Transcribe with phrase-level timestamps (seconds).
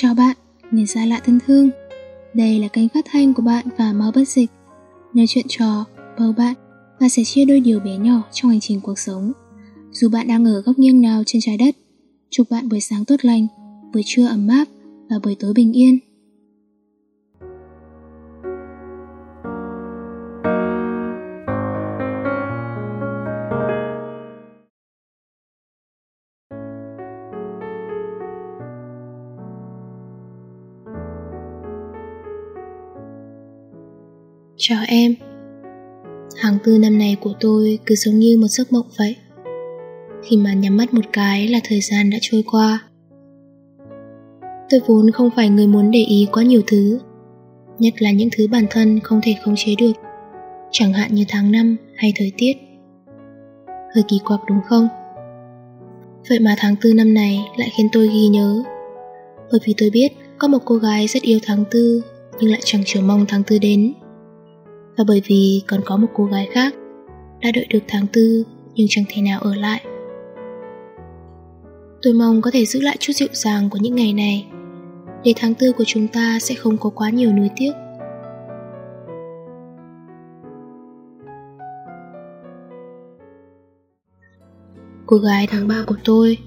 [0.00, 0.36] Chào bạn,
[0.70, 1.70] người xa lạ thân thương.
[2.34, 4.50] Đây là kênh phát thanh của bạn và máu bất dịch.
[5.14, 5.84] Nơi chuyện trò,
[6.18, 6.54] bầu bạn
[7.00, 9.32] và sẻ chia đôi điều bé nhỏ trong hành trình cuộc sống.
[9.92, 11.76] Dù bạn đang ở góc nghiêng nào trên trái đất
[12.30, 13.46] Chúc bạn buổi sáng tốt lành,
[13.92, 14.64] buổi trưa ấm áp
[15.10, 15.98] và buổi tối bình yên.
[34.70, 35.14] Chào em.
[36.36, 39.16] Tháng tư năm này của tôi cứ giống như một giấc mộng vậy.
[40.22, 42.82] Khi mà nhắm mắt một cái là thời gian đã trôi qua.
[44.70, 46.98] Tôi vốn không phải người muốn để ý quá nhiều thứ,
[47.78, 49.92] Nhất là những thứ bản thân không thể khống chế được,
[50.70, 52.52] Chẳng hạn như tháng năm hay thời tiết.
[53.94, 54.88] Hơi kỳ quặc đúng không?
[56.28, 58.62] Vậy mà tháng tư năm này lại khiến tôi ghi nhớ.
[59.50, 62.02] Bởi vì tôi biết có một cô gái rất yêu tháng tư
[62.40, 63.92] Nhưng lại chẳng chờ mong tháng tư đến
[64.98, 66.74] và bởi vì còn có một cô gái khác
[67.40, 69.84] đã đợi được tháng tư, nhưng chẳng thể nào ở lại.
[72.02, 74.46] Tôi mong có thể giữ lại chút dịu dàng của những ngày này,
[75.24, 77.72] để tháng tư của chúng ta sẽ không có quá nhiều nuối tiếc.
[85.06, 86.38] Cô gái tháng 3 của tôi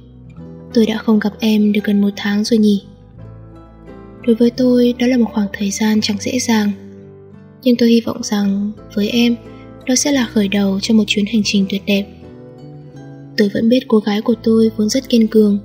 [0.73, 2.83] Tôi đã không gặp em được gần một tháng rồi nhỉ
[4.27, 6.72] Đối với tôi, đó là một khoảng thời gian chẳng dễ dàng
[7.64, 9.36] nhưng tôi hy vọng rằng với em,
[9.86, 12.06] đó sẽ là khởi đầu cho một chuyến hành trình tuyệt đẹp.
[13.38, 15.59] Tôi vẫn biết cô gái của tôi vốn rất kiên cường.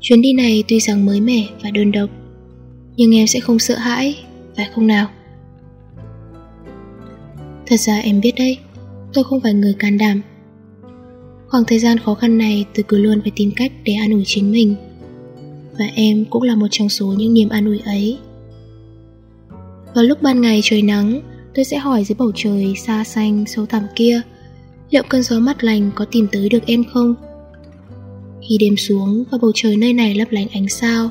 [0.00, 2.10] Chuyến đi này tuy rằng mới mẻ và đơn độc,
[2.96, 4.16] nhưng em sẽ không sợ hãi
[4.56, 5.10] phải không nào.
[7.66, 8.58] Thật ra em biết đấy,
[9.12, 10.22] tôi không phải người can đảm.
[11.48, 14.22] Khoảng thời gian khó khăn này tôi cứ luôn phải tìm cách để an ủi
[14.26, 14.74] chính mình.
[15.78, 18.18] Và em cũng là một trong số những niềm an ủi ấy
[19.98, 21.20] vào lúc ban ngày trời nắng,
[21.54, 24.20] tôi sẽ hỏi dưới bầu trời xa xanh sâu thẳm kia,
[24.90, 27.14] liệu cơn gió mát lành có tìm tới được em không?
[28.48, 31.10] Khi đêm xuống và bầu trời nơi này lấp lánh ánh sao,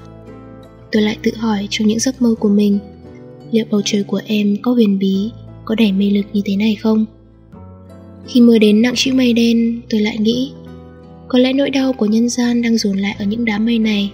[0.92, 2.80] tôi lại tự hỏi trong những giấc mơ của mình,
[3.52, 5.32] liệu bầu trời của em có huyền bí,
[5.66, 7.06] có đầy mê lực như thế này không?
[8.28, 10.52] Khi mưa đến nặng chữ mây đen, tôi lại nghĩ,
[11.28, 14.12] có lẽ nỗi đau của nhân gian đang dồn lại ở những đám mây này.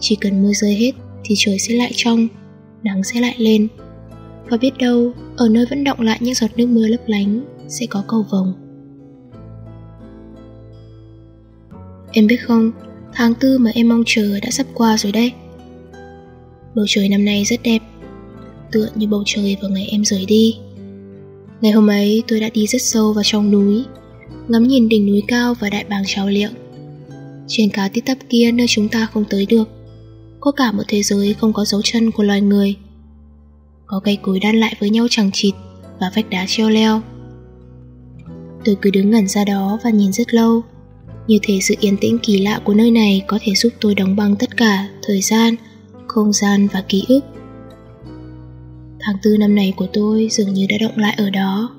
[0.00, 0.92] Chỉ cần mưa rơi hết
[1.24, 2.28] thì trời sẽ lại trong,
[2.82, 3.68] nắng sẽ lại lên
[4.50, 7.86] và biết đâu, ở nơi vẫn động lại những giọt nước mưa lấp lánh, sẽ
[7.86, 8.52] có cầu vồng.
[12.12, 12.72] Em biết không,
[13.12, 15.32] tháng tư mà em mong chờ đã sắp qua rồi đấy.
[16.74, 17.78] Bầu trời năm nay rất đẹp,
[18.72, 20.56] tựa như bầu trời vào ngày em rời đi.
[21.60, 23.84] Ngày hôm ấy, tôi đã đi rất sâu vào trong núi,
[24.48, 26.52] ngắm nhìn đỉnh núi cao và đại bàng trào liệng.
[27.46, 29.68] Trên cá tít tắp kia nơi chúng ta không tới được,
[30.40, 32.76] có cả một thế giới không có dấu chân của loài người
[33.92, 35.54] có cây cối đan lại với nhau chẳng chịt
[36.00, 37.00] và vách đá treo leo.
[38.64, 40.62] Tôi cứ đứng ngẩn ra đó và nhìn rất lâu.
[41.26, 44.16] Như thể sự yên tĩnh kỳ lạ của nơi này có thể giúp tôi đóng
[44.16, 45.54] băng tất cả thời gian,
[46.06, 47.20] không gian và ký ức.
[49.00, 51.70] Tháng tư năm này của tôi dường như đã động lại ở đó.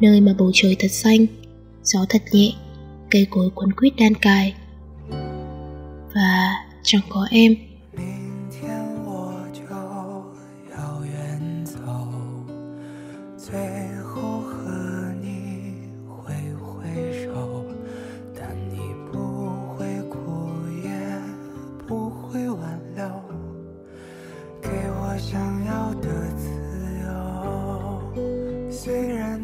[0.00, 1.26] Nơi mà bầu trời thật xanh,
[1.82, 2.52] gió thật nhẹ,
[3.10, 4.54] cây cối quấn quýt đan cài.
[6.14, 7.54] Và chẳng có em.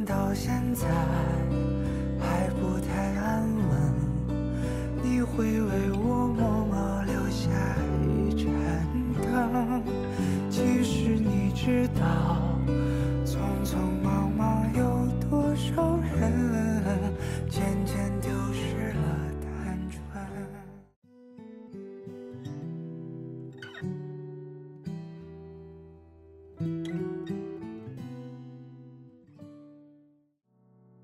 [0.04, 0.86] 到现在
[2.18, 3.49] 还不太安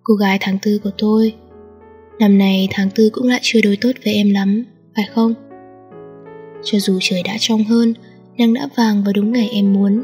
[0.09, 1.33] cô gái tháng tư của tôi.
[2.19, 4.65] Năm nay tháng tư cũng lại chưa đối tốt với em lắm,
[4.97, 5.35] phải không?
[6.65, 7.95] Cho dù trời đã trong hơn
[8.39, 10.03] nắng đã vàng vào đúng ngày em muốn.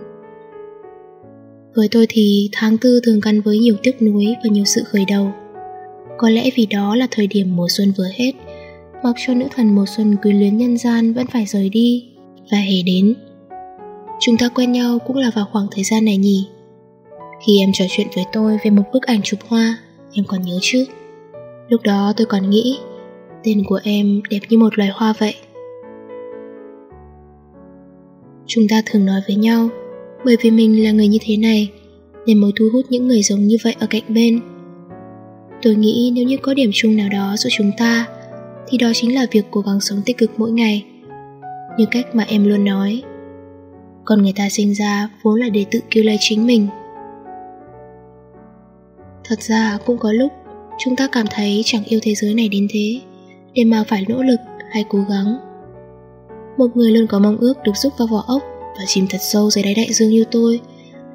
[1.74, 5.04] Với tôi thì tháng tư thường gắn với nhiều tiếc nuối và nhiều sự khởi
[5.08, 5.32] đầu.
[6.18, 8.32] Có lẽ vì đó là thời điểm mùa xuân vừa hết,
[9.04, 12.08] mặc cho nữ thần mùa xuân quyến luyến nhân gian vẫn phải rời đi,
[12.50, 13.14] và hề đến.
[14.20, 16.46] Chúng ta quen nhau cũng là vào khoảng thời gian này nhỉ.
[17.46, 19.78] Khi em trò chuyện với tôi về một bức ảnh chụp hoa
[20.14, 20.86] em còn nhớ chứ
[21.68, 22.78] lúc đó tôi còn nghĩ
[23.42, 25.34] tên của em đẹp như một loài hoa vậy
[28.54, 29.68] Chúng ta thường nói với nhau,
[30.24, 31.70] bởi vì mình là người như thế này,
[32.26, 34.40] nên mới thu hút những người giống như vậy ở cạnh bên.
[35.62, 38.06] Tôi nghĩ nếu như có điểm chung nào đó giữa chúng ta,
[38.68, 40.84] thì đó chính là việc cố gắng sống tích cực mỗi ngày.
[41.78, 43.02] Như cách mà em luôn nói,
[44.04, 46.68] còn người ta sinh ra vốn là để tự cứu lấy chính mình.
[49.24, 50.32] Thật ra cũng có lúc
[50.78, 53.00] chúng ta cảm thấy chẳng yêu thế giới này đến thế,
[53.54, 54.40] để mà phải nỗ lực
[54.70, 55.38] hay cố gắng.
[56.56, 58.42] Một người luôn có mong ước được rút vào vỏ ốc
[58.78, 60.60] và chìm thật sâu dưới đáy đại dương như tôi,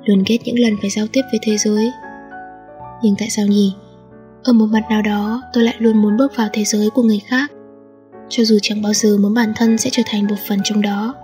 [0.05, 1.91] luôn ghét những lần phải giao tiếp với thế giới.
[3.03, 3.73] Nhưng tại sao nhỉ?
[4.43, 7.21] Ở một mặt nào đó, tôi lại luôn muốn bước vào thế giới của người
[7.27, 7.51] khác,
[8.29, 11.15] cho dù chẳng bao giờ muốn bản thân sẽ trở thành một phần trong đó.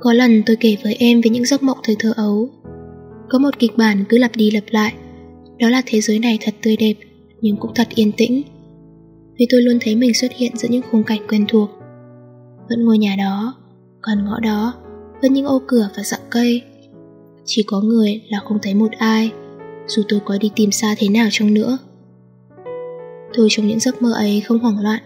[0.00, 2.48] Có lần tôi kể với em về những giấc mộng thời thơ ấu.
[3.28, 4.94] Có một kịch bản cứ lặp đi lặp lại,
[5.58, 6.94] đó là thế giới này thật tươi đẹp,
[7.40, 8.42] nhưng cũng thật yên tĩnh.
[9.38, 11.70] Vì tôi luôn thấy mình xuất hiện giữa những khung cảnh quen thuộc.
[12.68, 13.54] Vẫn ngôi nhà đó,
[14.02, 14.74] còn ngõ đó,
[15.22, 16.62] vẫn những ô cửa và dặm cây.
[17.44, 19.30] Chỉ có người là không thấy một ai,
[19.86, 21.78] dù tôi có đi tìm xa thế nào chăng nữa.
[23.34, 25.02] Tôi trong những giấc mơ ấy không hoảng loạn,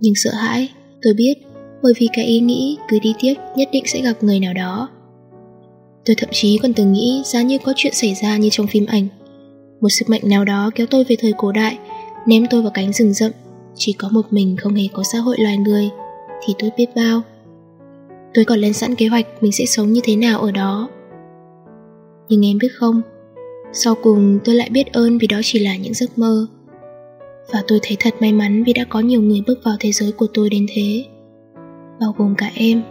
[0.00, 0.68] nhưng sợ hãi,
[1.02, 1.34] tôi biết,
[1.82, 4.88] bởi vì cái ý nghĩ cứ đi tiếp nhất định sẽ gặp người nào đó.
[6.08, 8.86] Tôi thậm chí còn từng nghĩ giá như có chuyện xảy ra như trong phim
[8.86, 9.08] ảnh.
[9.80, 11.78] Một sức mạnh nào đó kéo tôi về thời cổ đại,
[12.26, 13.30] ném tôi vào cánh rừng rậm,
[13.74, 15.90] chỉ có một mình không hề có xã hội loài người,
[16.46, 17.20] thì tôi biết bao.
[18.34, 20.88] Tôi còn lên sẵn kế hoạch mình sẽ sống như thế nào ở đó.
[22.28, 23.02] Nhưng em biết không,
[23.72, 26.46] sau cùng tôi lại biết ơn vì đó chỉ là những giấc mơ.
[27.52, 30.12] Và tôi thấy thật may mắn vì đã có nhiều người bước vào thế giới
[30.12, 31.04] của tôi đến thế.
[32.00, 32.82] Bao gồm cả em.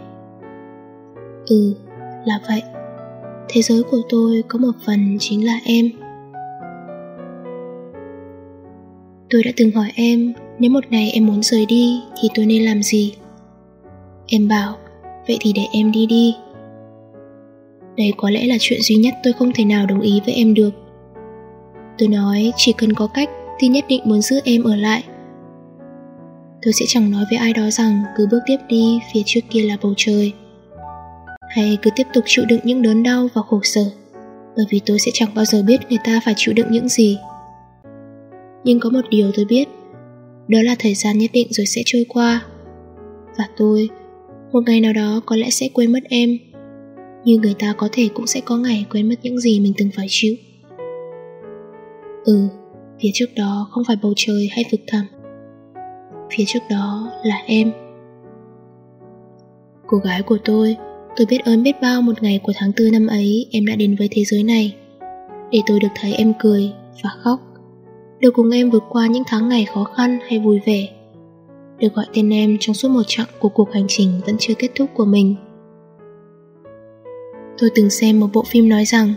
[1.46, 1.74] Ừ,
[2.24, 2.62] là vậy.
[3.50, 5.90] Thế giới của tôi có một phần chính là em.
[9.30, 12.62] Tôi đã từng hỏi em nếu một ngày em muốn rời đi thì tôi nên
[12.62, 13.14] làm gì?
[14.26, 14.76] Em bảo,
[15.28, 16.34] vậy thì để em đi đi.
[17.96, 20.54] Đây có lẽ là chuyện duy nhất tôi không thể nào đồng ý với em
[20.54, 20.70] được.
[21.98, 25.02] Tôi nói chỉ cần có cách thì nhất định muốn giữ em ở lại.
[26.62, 29.62] Tôi sẽ chẳng nói với ai đó rằng cứ bước tiếp đi, phía trước kia
[29.62, 30.32] là bầu trời.
[31.58, 33.90] Hay cứ tiếp tục chịu đựng những đớn đau và khổ sở,
[34.56, 37.18] bởi vì tôi sẽ chẳng bao giờ biết người ta phải chịu đựng những gì.
[38.64, 39.68] Nhưng có một điều tôi biết,
[40.48, 42.44] đó là thời gian nhất định rồi sẽ trôi qua.
[43.38, 43.88] Và tôi,
[44.52, 46.38] một ngày nào đó có lẽ sẽ quên mất em
[47.24, 49.90] như người ta có thể cũng sẽ có ngày quên mất những gì mình từng
[49.96, 50.34] phải chịu
[52.24, 52.48] ừ
[53.02, 55.06] phía trước đó không phải bầu trời hay vực thẳm
[56.36, 57.72] phía trước đó là em
[59.86, 60.76] cô gái của tôi
[61.18, 63.96] tôi biết ơn biết bao một ngày của tháng tư năm ấy em đã đến
[63.98, 64.76] với thế giới này
[65.50, 66.72] để tôi được thấy em cười
[67.04, 67.40] và khóc
[68.20, 70.88] được cùng em vượt qua những tháng ngày khó khăn hay vui vẻ
[71.78, 74.68] được gọi tên em trong suốt một chặng của cuộc hành trình vẫn chưa kết
[74.74, 75.36] thúc của mình
[77.58, 79.14] Tôi từng xem một bộ phim nói rằng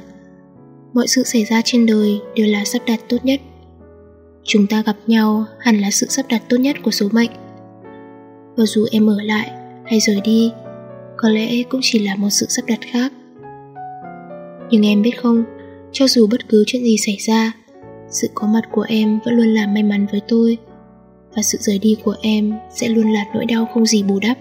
[0.94, 3.42] mọi sự xảy ra trên đời đều là sắp đặt tốt nhất.
[4.44, 7.32] Chúng ta gặp nhau hẳn là sự sắp đặt tốt nhất của số mệnh.
[8.56, 9.52] Và dù em ở lại
[9.86, 10.52] hay rời đi,
[11.22, 13.14] có lẽ cũng chỉ là một sự sắp đặt khác.
[14.70, 15.44] Nhưng em biết không,
[15.92, 17.52] cho dù bất cứ chuyện gì xảy ra,
[18.10, 20.58] sự có mặt của em vẫn luôn là may mắn với tôi
[21.36, 24.38] và sự rời đi của em sẽ luôn là nỗi đau không gì bù đắp.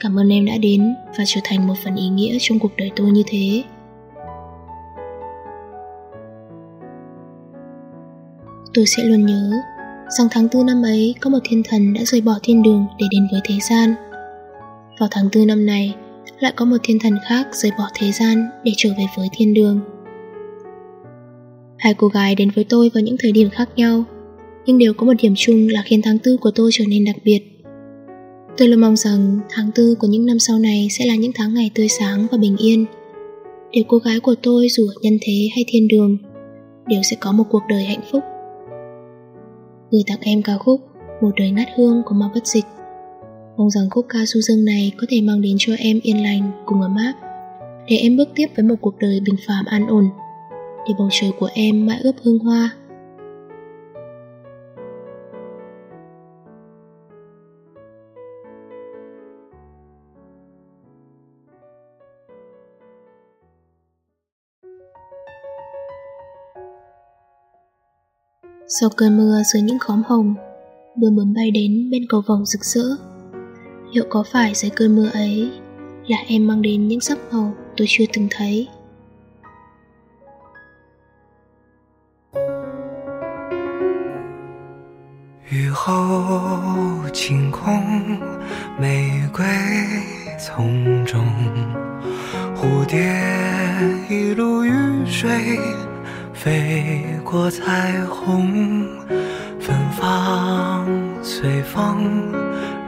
[0.00, 2.90] Cảm ơn em đã đến và trở thành một phần ý nghĩa trong cuộc đời
[2.96, 3.62] tôi như thế.
[8.74, 9.50] Tôi sẽ luôn nhớ
[10.18, 13.06] rằng tháng tư năm ấy có một thiên thần đã rời bỏ thiên đường để
[13.10, 13.94] đến với thế gian.
[14.98, 15.94] Vào tháng tư năm này,
[16.40, 19.54] lại có một thiên thần khác rời bỏ thế gian để trở về với thiên
[19.54, 19.80] đường.
[21.78, 24.04] Hai cô gái đến với tôi vào những thời điểm khác nhau,
[24.66, 27.16] nhưng đều có một điểm chung là khiến tháng tư của tôi trở nên đặc
[27.24, 27.40] biệt–
[28.58, 31.54] Tôi luôn mong rằng tháng tư của những năm sau này sẽ là những tháng
[31.54, 32.86] ngày tươi sáng và bình yên.
[33.72, 36.18] Để cô gái của tôi dù ở nhân thế hay thiên đường,
[36.86, 38.22] đều sẽ có một cuộc đời hạnh phúc.
[39.90, 40.80] Gửi tặng em ca khúc
[41.20, 42.64] Một đời ngát hương của ma Bất Dịch.
[43.58, 46.50] Mong rằng khúc ca du dương này có thể mang đến cho em yên lành
[46.66, 47.12] cùng ấm áp,
[47.88, 50.08] để em bước tiếp với một cuộc đời bình phàm an ổn,
[50.88, 52.70] để bầu trời của em mãi ướp hương hoa.
[68.80, 70.34] Sau cơn mưa dưới những khóm hồng
[70.96, 73.07] Mưa bướm bay đến bên cầu vồng rực rỡ
[73.91, 75.51] Liệu có phải dưới cơn mưa ấy
[76.07, 78.67] Là em mang đến những sắc màu tôi chưa từng thấy
[85.49, 88.19] 雨后晴空，
[88.79, 89.45] 玫瑰
[90.39, 91.23] 丛中，
[92.55, 92.97] 蝴蝶
[94.09, 94.71] 一路雨
[95.05, 95.59] 水
[96.33, 98.87] 飞过彩虹，
[99.59, 100.87] 芬芳
[101.21, 102.33] 随风，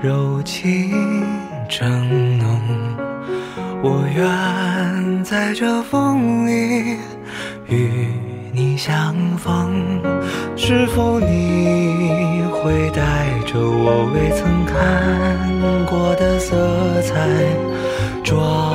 [0.02, 1.26] 柔情
[1.69, 2.59] 正浓。
[3.83, 6.97] 我愿在这风里
[7.69, 8.09] 与
[8.50, 10.00] 你相逢，
[10.57, 16.57] 是否你会带着我未曾看过的色
[17.02, 17.28] 彩，
[18.25, 18.73] 装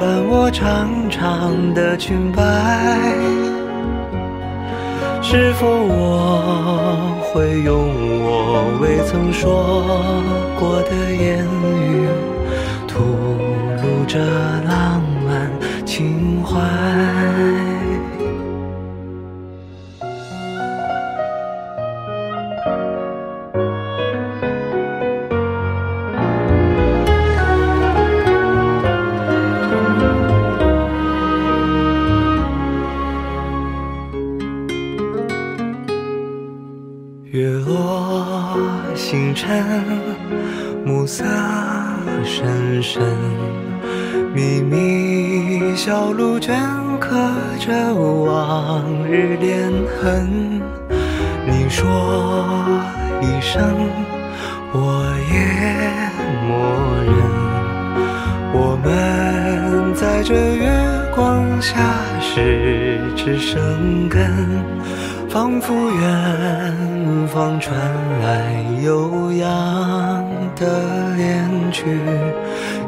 [0.00, 2.42] 扮我长长的裙摆？
[5.20, 7.76] 是否我会用
[8.22, 10.22] 我未曾说
[10.58, 12.08] 过的言语，
[12.88, 13.04] 吐
[13.82, 14.18] 露着
[14.66, 15.50] 浪漫
[15.84, 17.35] 情怀？
[37.32, 38.56] 月落
[38.94, 39.64] 星辰，
[40.84, 41.24] 暮色
[42.22, 43.02] 深深，
[44.32, 46.54] 秘密小路镌
[47.00, 47.16] 刻
[47.58, 50.62] 着往日恋痕。
[51.44, 51.84] 你说
[53.20, 53.60] 一声，
[54.72, 55.34] 我也
[56.46, 56.54] 默
[57.02, 57.16] 认。
[58.54, 60.70] 我们在这月
[61.12, 61.74] 光下
[62.20, 64.30] 十指生根，
[65.28, 65.74] 仿佛
[66.96, 67.76] 远方传
[68.22, 69.46] 来悠扬
[70.54, 72.00] 的恋曲，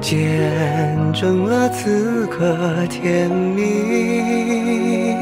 [0.01, 2.57] 见证了此刻
[2.89, 5.15] 甜蜜。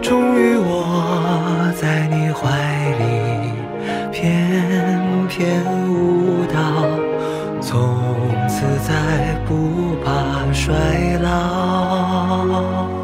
[0.00, 2.48] 终于我在你怀
[2.98, 3.52] 里
[4.10, 6.58] 翩翩舞蹈，
[7.60, 8.00] 从
[8.48, 10.74] 此再不怕衰
[11.22, 12.99] 老。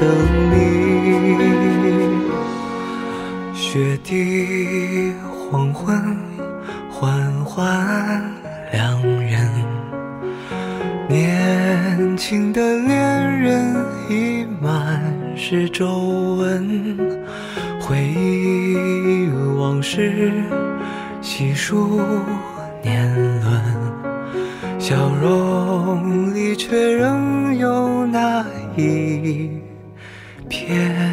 [0.00, 0.08] 等
[0.50, 0.60] 你。
[3.52, 6.16] 雪地黄昏，
[6.90, 8.22] 缓缓
[8.72, 9.48] 两人，
[11.06, 13.76] 年轻的恋人
[14.08, 15.02] 已满
[15.36, 15.86] 是皱
[16.36, 16.96] 纹，
[17.80, 19.28] 回忆
[19.58, 20.32] 往事，
[21.20, 22.00] 细数
[22.82, 23.62] 年轮，
[24.78, 29.59] 笑容里却仍有那一
[30.70, 31.09] yeah.